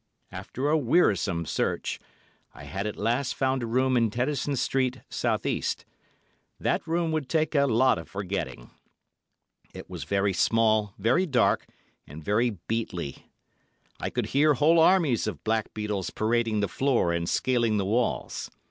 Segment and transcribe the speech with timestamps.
[0.31, 1.99] After a wearisome search,
[2.55, 5.63] I at last found a room in Tennyson Street, S.E.
[6.59, 8.71] That room will take a lot of forgetting.
[9.75, 11.67] It was very small, very dark,
[12.07, 13.25] and very beetly.
[13.99, 18.49] I could hear whole armies of blackbeetles parading the floor and scaling the walls.